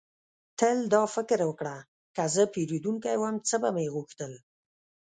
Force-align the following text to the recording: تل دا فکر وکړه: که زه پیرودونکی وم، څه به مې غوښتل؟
تل 0.59 0.77
دا 0.93 1.03
فکر 1.15 1.39
وکړه: 1.49 1.77
که 2.15 2.23
زه 2.33 2.43
پیرودونکی 2.53 3.15
وم، 3.17 3.35
څه 3.47 3.55
به 3.61 3.69
مې 3.75 3.85
غوښتل؟ 3.95 4.33